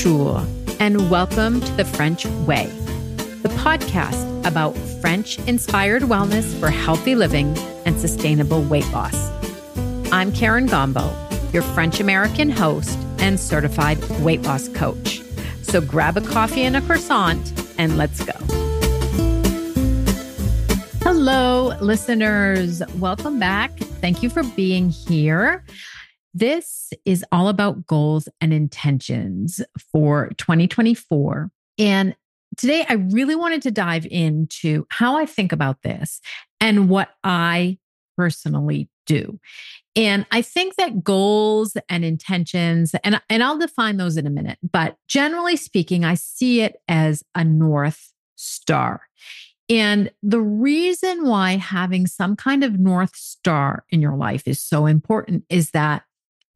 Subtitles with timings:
[0.00, 0.46] Bonjour,
[0.78, 2.70] and welcome to The French Weigh,
[3.42, 9.32] the podcast about French inspired wellness for healthy living and sustainable weight loss.
[10.12, 15.20] I'm Karen Gombault, your French American host and certified weight loss coach.
[15.62, 18.38] So grab a coffee and a croissant and let's go.
[21.02, 22.84] Hello, listeners.
[23.00, 23.76] Welcome back.
[24.00, 25.64] Thank you for being here.
[26.34, 29.60] This is all about goals and intentions
[29.92, 31.50] for 2024.
[31.78, 32.14] And
[32.56, 36.20] today I really wanted to dive into how I think about this
[36.60, 37.78] and what I
[38.16, 39.38] personally do.
[39.96, 44.58] And I think that goals and intentions, and, and I'll define those in a minute,
[44.70, 49.02] but generally speaking, I see it as a North Star.
[49.68, 54.86] And the reason why having some kind of North Star in your life is so
[54.86, 56.04] important is that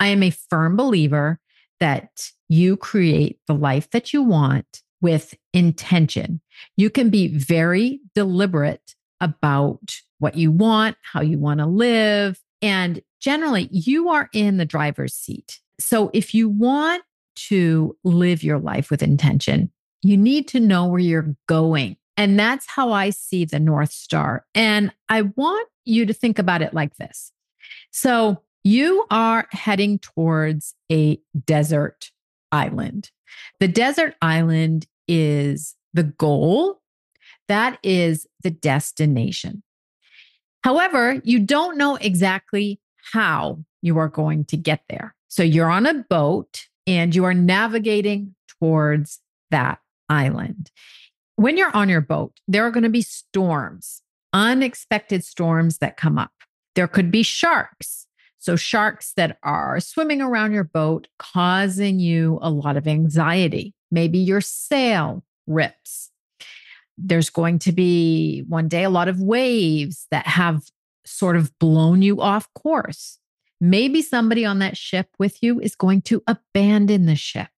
[0.00, 1.38] I am a firm believer
[1.78, 6.40] that you create the life that you want with intention.
[6.76, 12.40] You can be very deliberate about what you want, how you want to live.
[12.62, 15.60] And generally, you are in the driver's seat.
[15.78, 17.02] So if you want
[17.36, 19.70] to live your life with intention,
[20.02, 21.96] you need to know where you're going.
[22.16, 24.44] And that's how I see the North Star.
[24.54, 27.32] And I want you to think about it like this.
[27.90, 32.10] So you are heading towards a desert
[32.52, 33.10] island.
[33.58, 36.80] The desert island is the goal,
[37.48, 39.62] that is the destination.
[40.62, 42.80] However, you don't know exactly
[43.12, 45.14] how you are going to get there.
[45.28, 50.70] So you're on a boat and you are navigating towards that island.
[51.36, 56.18] When you're on your boat, there are going to be storms, unexpected storms that come
[56.18, 56.32] up.
[56.74, 58.06] There could be sharks.
[58.40, 63.74] So, sharks that are swimming around your boat, causing you a lot of anxiety.
[63.90, 66.10] Maybe your sail rips.
[66.96, 70.62] There's going to be one day a lot of waves that have
[71.04, 73.18] sort of blown you off course.
[73.60, 77.48] Maybe somebody on that ship with you is going to abandon the ship.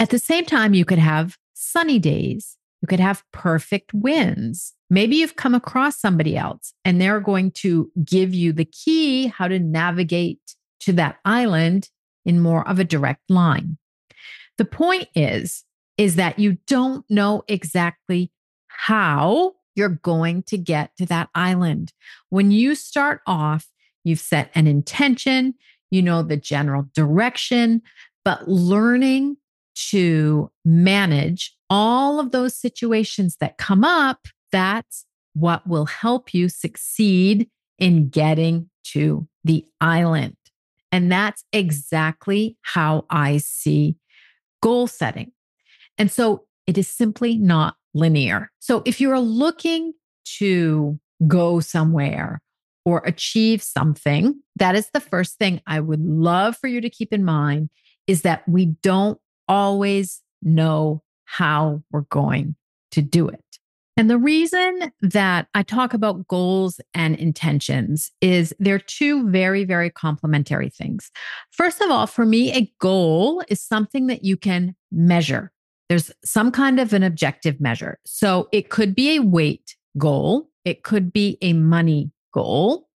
[0.00, 4.74] At the same time, you could have sunny days you could have perfect winds.
[4.94, 9.48] Maybe you've come across somebody else and they're going to give you the key how
[9.48, 10.38] to navigate
[10.82, 11.88] to that island
[12.24, 13.76] in more of a direct line.
[14.56, 15.64] The point is
[15.98, 18.30] is that you don't know exactly
[18.68, 21.92] how you're going to get to that island.
[22.30, 23.66] When you start off,
[24.04, 25.54] you've set an intention,
[25.90, 27.82] you know the general direction,
[28.24, 29.38] but learning
[29.88, 37.50] to manage all of those situations that come up, that's what will help you succeed
[37.80, 40.36] in getting to the island.
[40.92, 43.96] And that's exactly how I see
[44.62, 45.32] goal setting.
[45.98, 48.52] And so it is simply not linear.
[48.60, 49.92] So if you're looking
[50.38, 52.40] to go somewhere
[52.84, 57.12] or achieve something, that is the first thing I would love for you to keep
[57.12, 57.70] in mind
[58.06, 62.54] is that we don't always know how we're going
[62.92, 63.53] to do it.
[63.96, 69.88] And the reason that I talk about goals and intentions is they're two very, very
[69.88, 71.12] complementary things.
[71.52, 75.52] First of all, for me, a goal is something that you can measure.
[75.88, 77.98] There's some kind of an objective measure.
[78.04, 82.88] So it could be a weight goal, it could be a money goal,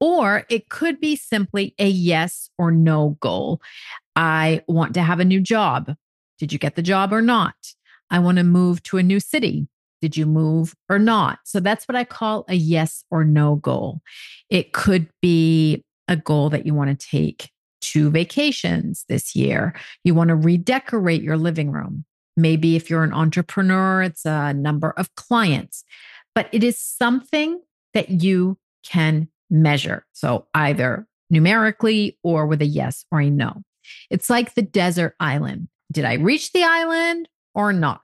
[0.00, 3.60] or it could be simply a yes or no goal.
[4.16, 5.94] I want to have a new job.
[6.38, 7.54] Did you get the job or not?
[8.10, 9.68] I want to move to a new city.
[10.00, 11.38] Did you move or not?
[11.44, 14.00] So that's what I call a yes or no goal.
[14.50, 17.50] It could be a goal that you want to take
[17.80, 19.74] two vacations this year.
[20.04, 22.04] You want to redecorate your living room.
[22.36, 25.84] Maybe if you're an entrepreneur, it's a number of clients,
[26.34, 27.60] but it is something
[27.92, 30.04] that you can measure.
[30.12, 33.62] So either numerically or with a yes or a no.
[34.10, 35.68] It's like the desert island.
[35.92, 38.00] Did I reach the island or not?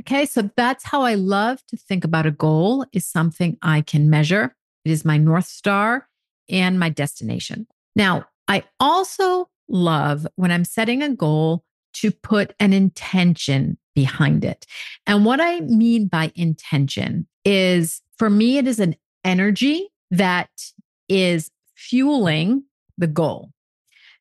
[0.00, 4.10] Okay, so that's how I love to think about a goal is something I can
[4.10, 4.54] measure.
[4.84, 6.08] It is my North Star
[6.48, 7.66] and my destination.
[7.94, 11.64] Now, I also love when I'm setting a goal
[11.94, 14.66] to put an intention behind it.
[15.06, 20.50] And what I mean by intention is for me, it is an energy that
[21.08, 22.64] is fueling
[22.98, 23.50] the goal.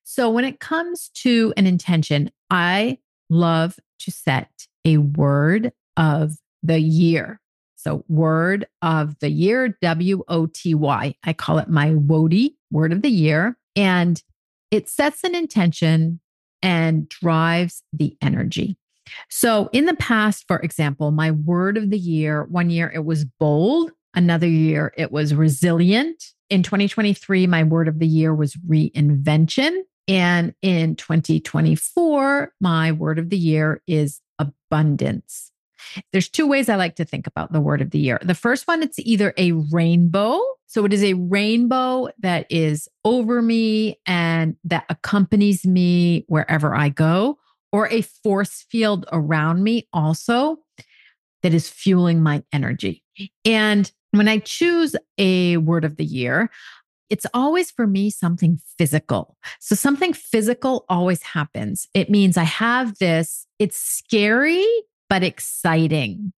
[0.04, 3.00] So when it comes to an intention, I
[3.30, 7.40] love to set a word of the year.
[7.76, 11.16] So, word of the year, W O T Y.
[11.24, 13.58] I call it my WOTY, word of the year.
[13.76, 14.22] And
[14.72, 16.20] it sets an intention
[16.62, 18.78] and drives the energy.
[19.30, 23.26] So, in the past, for example, my word of the year, one year it was
[23.26, 26.24] bold, another year it was resilient.
[26.50, 29.76] In 2023, my word of the year was reinvention.
[30.08, 35.52] And in 2024, my word of the year is abundance.
[36.12, 38.20] There's two ways I like to think about the word of the year.
[38.22, 40.40] The first one, it's either a rainbow.
[40.68, 46.90] So it is a rainbow that is over me and that accompanies me wherever I
[46.90, 47.38] go,
[47.72, 50.58] or a force field around me also
[51.44, 53.04] that is fueling my energy.
[53.46, 56.50] And when I choose a word of the year,
[57.10, 59.38] it's always for me something physical.
[59.60, 61.88] So something physical always happens.
[61.94, 64.66] It means I have this, it's scary,
[65.10, 66.34] but exciting.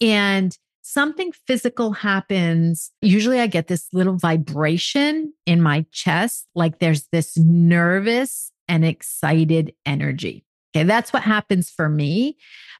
[0.00, 2.90] And something physical happens.
[3.02, 9.74] Usually I get this little vibration in my chest, like there's this nervous and excited
[9.84, 10.44] energy.
[10.74, 12.36] Okay, that's what happens for me.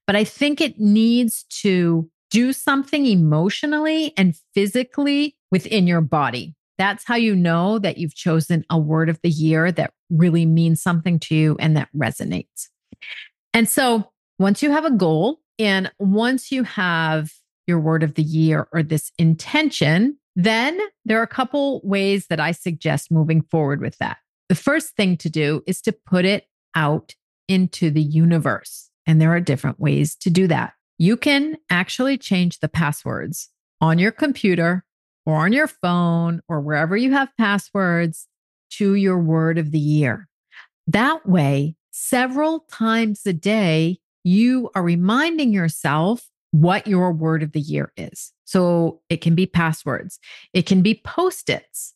[0.06, 6.55] But I think it needs to do something emotionally and physically within your body.
[6.78, 10.80] That's how you know that you've chosen a word of the year that really means
[10.80, 12.69] something to you and that resonates.
[13.52, 17.30] And so once you have a goal and once you have
[17.66, 22.38] your word of the year or this intention, then there are a couple ways that
[22.38, 24.19] I suggest moving forward with that.
[24.48, 27.14] The first thing to do is to put it out
[27.48, 28.90] into the universe.
[29.06, 30.74] And there are different ways to do that.
[30.98, 33.50] You can actually change the passwords
[33.81, 34.84] on your computer
[35.28, 38.26] or on your phone or wherever you have passwords
[38.70, 40.26] to your word of the year.
[40.86, 47.60] That way, several times a day, you are reminding yourself what your word of the
[47.60, 48.32] year is.
[48.46, 50.19] So it can be passwords,
[50.54, 51.92] it can be post its.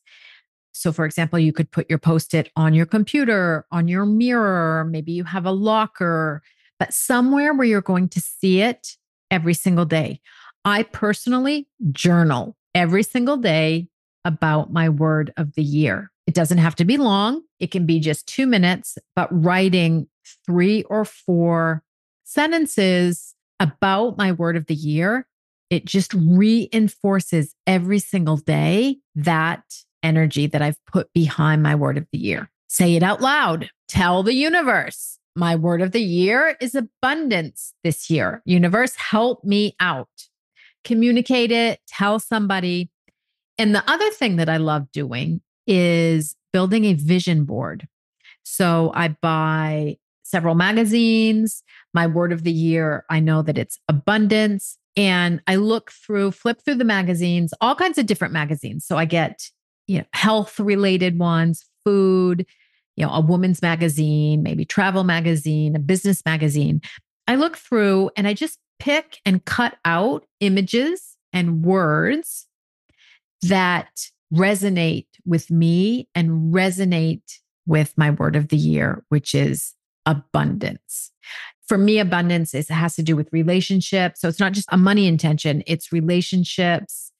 [0.71, 4.85] So, for example, you could put your post it on your computer, on your mirror,
[4.91, 6.43] maybe you have a locker,
[6.77, 8.89] but somewhere where you're going to see it
[9.31, 10.19] every single day.
[10.65, 13.87] I personally journal every single day
[14.25, 16.11] about my word of the year.
[16.25, 20.07] It doesn't have to be long, it can be just two minutes, but writing
[20.45, 21.83] three or four
[22.23, 25.27] sentences about my word of the year,
[25.69, 29.63] it just reinforces every single day that
[30.01, 32.49] energy that I've put behind my word of the year.
[32.67, 33.69] Say it out loud.
[33.87, 35.19] Tell the universe.
[35.35, 38.41] My word of the year is abundance this year.
[38.45, 40.09] Universe, help me out.
[40.83, 42.89] Communicate it, tell somebody.
[43.57, 47.87] And the other thing that I love doing is building a vision board.
[48.43, 51.63] So I buy several magazines.
[51.93, 54.77] My word of the year, I know that it's abundance.
[54.95, 58.85] And I look through, flip through the magazines, all kinds of different magazines.
[58.85, 59.49] So I get,
[59.87, 62.45] you know, health related ones, food,
[62.95, 66.81] you know, a woman's magazine, maybe travel magazine, a business magazine.
[67.27, 72.47] I look through and I just pick and cut out images and words
[73.41, 73.89] that
[74.33, 79.73] resonate with me and resonate with my word of the year, which is
[80.05, 81.11] abundance.
[81.65, 84.19] For me, abundance is has to do with relationships.
[84.19, 87.13] So it's not just a money intention, it's relationships,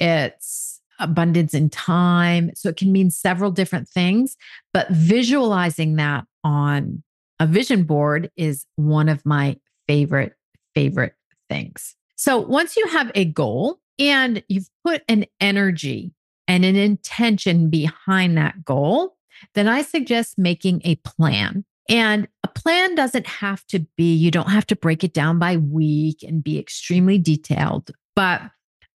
[0.00, 2.50] it's abundance in time.
[2.56, 4.36] So it can mean several different things,
[4.74, 7.04] but visualizing that on
[7.38, 10.32] a vision board is one of my favorite,
[10.76, 11.14] favorite
[11.48, 11.96] things.
[12.16, 16.12] So once you have a goal and you've put an energy
[16.46, 19.16] and an intention behind that goal,
[19.54, 21.64] then I suggest making a plan.
[21.88, 25.56] And a plan doesn't have to be, you don't have to break it down by
[25.56, 27.90] week and be extremely detailed.
[28.14, 28.42] But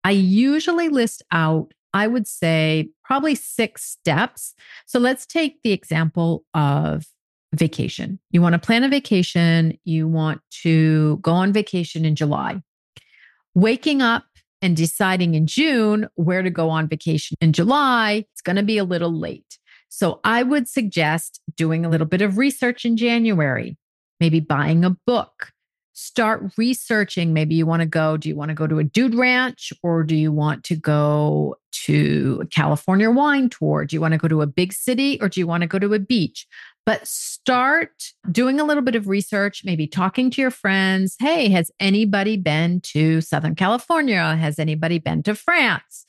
[0.04, 4.54] I usually list out, I would say, probably six steps.
[4.86, 7.06] So let's take the example of
[7.54, 8.20] vacation.
[8.32, 12.62] You want to plan a vacation, you want to go on vacation in July.
[13.54, 14.24] Waking up
[14.62, 18.78] and deciding in June where to go on vacation in July, it's going to be
[18.78, 19.58] a little late.
[19.90, 23.78] So I would suggest doing a little bit of research in January,
[24.20, 25.52] maybe buying a book.
[25.94, 27.34] Start researching.
[27.34, 28.16] Maybe you want to go.
[28.16, 31.58] Do you want to go to a dude ranch or do you want to go
[31.86, 33.86] to a California wine tour?
[33.86, 35.78] Do you want to go to a big city or do you want to go
[35.78, 36.48] to a beach?
[36.86, 37.92] But start
[38.32, 41.16] doing a little bit of research, maybe talking to your friends.
[41.20, 44.36] Hey, has anybody been to Southern California?
[44.36, 46.06] Has anybody been to France?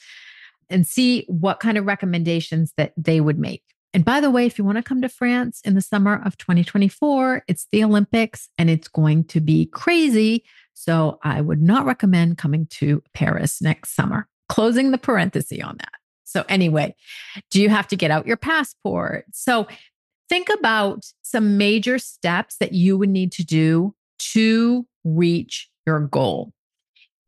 [0.71, 3.63] And see what kind of recommendations that they would make.
[3.95, 6.39] And by the way, if you want to come to France in the summer of
[6.39, 10.45] 2024, it's the Olympics and it's going to be crazy.
[10.73, 14.29] So I would not recommend coming to Paris next summer.
[14.49, 15.93] Closing the parenthesis on that.
[16.25, 16.95] So, anyway,
[17.51, 19.27] do you have to get out your passport?
[19.33, 19.67] So,
[20.33, 26.55] think about some major steps that you would need to do to reach your goal.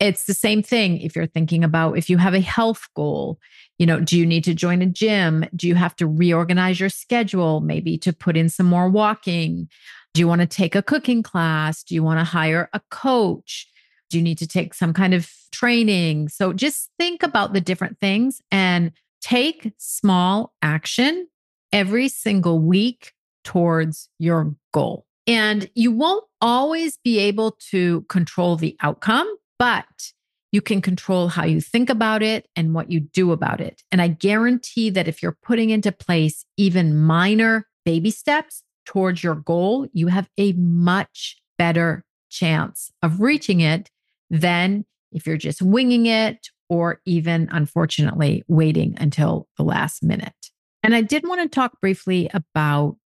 [0.01, 3.39] It's the same thing if you're thinking about if you have a health goal,
[3.79, 5.45] you know, do you need to join a gym?
[5.55, 9.69] Do you have to reorganize your schedule, maybe to put in some more walking?
[10.15, 11.83] Do you want to take a cooking class?
[11.83, 13.67] Do you want to hire a coach?
[14.09, 16.31] Do you need to take some kind of training?
[16.31, 21.29] So just think about the different things and take small action
[21.75, 23.13] every single week
[23.43, 25.05] towards your goal.
[25.27, 29.27] And you won't always be able to control the outcome,
[29.59, 30.13] but
[30.53, 33.83] you can control how you think about it and what you do about it.
[33.91, 39.35] And I guarantee that if you're putting into place even minor baby steps towards your
[39.35, 43.91] goal, you have a much better chance of reaching it
[44.31, 50.51] than if you're just winging it or even, unfortunately, waiting until the last minute.
[50.85, 52.97] And I did want to talk briefly about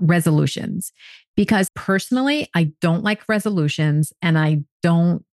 [0.00, 0.92] resolutions
[1.36, 5.24] because personally, I don't like resolutions and I don't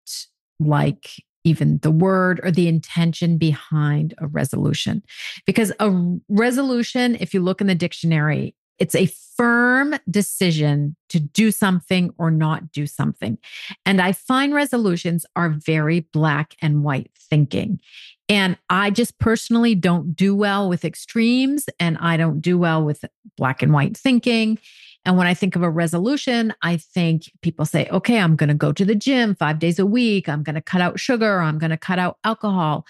[0.60, 5.02] like even the word or the intention behind a resolution.
[5.46, 5.92] Because a
[6.30, 9.08] resolution, if you look in the dictionary, it's a
[9.38, 13.38] firm decision to do something or not do something.
[13.86, 17.80] And I find resolutions are very black and white thinking.
[18.28, 23.06] And I just personally don't do well with extremes and I don't do well with
[23.38, 24.58] black and white thinking.
[25.06, 28.56] And when I think of a resolution, I think people say, okay, I'm going to
[28.56, 30.28] go to the gym five days a week.
[30.28, 31.42] I'm going to cut out sugar.
[31.42, 32.88] I'm going to cut out alcohol.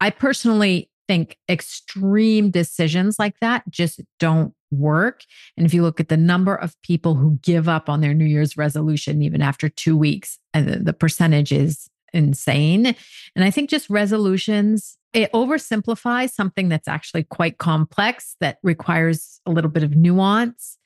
[0.00, 5.22] I personally think extreme decisions like that just don't work.
[5.56, 8.26] And if you look at the number of people who give up on their New
[8.26, 12.94] Year's resolution, even after two weeks, the percentage is insane.
[13.34, 19.50] And I think just resolutions, it oversimplifies something that's actually quite complex that requires a
[19.50, 20.78] little bit of nuance.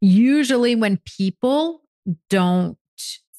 [0.00, 1.82] Usually, when people
[2.30, 2.78] don't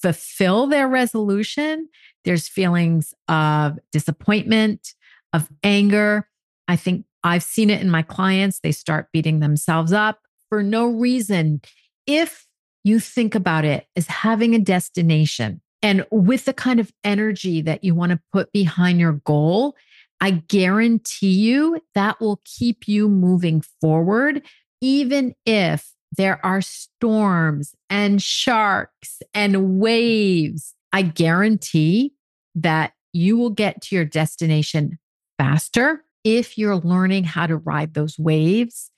[0.02, 1.88] fulfill their resolution,
[2.26, 4.94] there's feelings of disappointment,
[5.34, 6.28] of anger.
[6.68, 8.60] I think I've seen it in my clients.
[8.60, 10.20] They start beating themselves up
[10.50, 11.62] for no reason.
[12.06, 12.48] If
[12.84, 17.84] you think about it as having a destination and with the kind of energy that
[17.84, 19.76] you want to put behind your goal,
[20.20, 24.44] I guarantee you that will keep you moving forward,
[24.82, 30.74] even if there are storms and sharks and waves.
[30.92, 32.14] I guarantee
[32.56, 34.98] that you will get to your destination
[35.38, 38.92] faster if you're learning how to ride those waves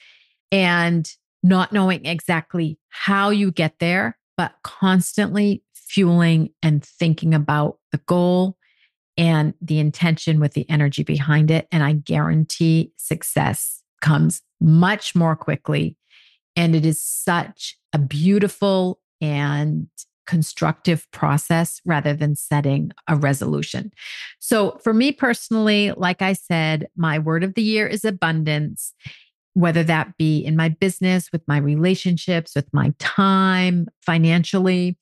[0.51, 1.12] and
[1.43, 8.55] not knowing exactly how you get there, but constantly fueling and thinking about the goal
[9.17, 11.67] and the intention with the energy behind it.
[11.72, 15.98] And I guarantee success comes much more quickly.
[16.55, 19.88] And it is such a beautiful and
[20.25, 23.91] constructive process rather than setting a resolution.
[24.38, 28.93] So, for me personally, like I said, my word of the year is abundance,
[29.53, 34.98] whether that be in my business, with my relationships, with my time, financially.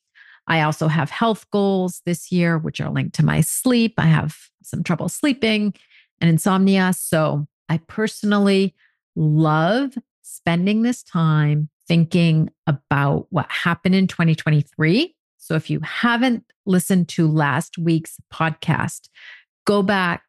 [0.48, 3.94] I also have health goals this year, which are linked to my sleep.
[3.98, 5.74] I have some trouble sleeping
[6.20, 6.94] and insomnia.
[6.94, 8.74] So, I personally
[9.18, 15.13] love spending this time thinking about what happened in 2023
[15.48, 19.08] so if you haven't listened to last week's podcast,
[19.66, 20.24] go back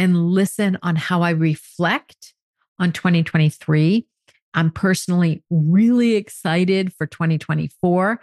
[0.00, 2.34] and listen on how I reflect
[2.80, 4.04] on 2023.
[4.54, 8.20] I'm personally really excited for 2024.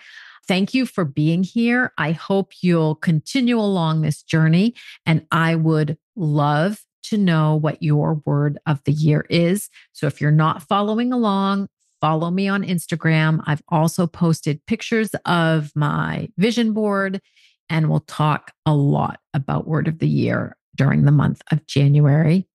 [0.48, 1.94] Thank you for being here.
[1.98, 4.74] I hope you'll continue along this journey,
[5.06, 9.70] and I would love to know what your word of the year is.
[9.92, 11.68] So if you're not following along,
[12.00, 13.42] follow me on Instagram.
[13.46, 17.22] I've also posted pictures of my vision board,
[17.70, 22.48] and we'll talk a lot about word of the year during the month of January.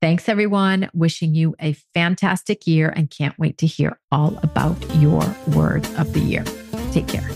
[0.00, 0.88] Thanks, everyone.
[0.94, 6.12] Wishing you a fantastic year and can't wait to hear all about your word of
[6.12, 6.44] the year.
[6.92, 7.28] Take care.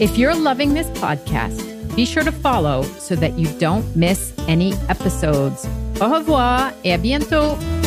[0.00, 4.72] If you're loving this podcast, be sure to follow so that you don't miss any
[4.88, 5.66] episodes.
[6.00, 7.79] Au revoir et à bientôt.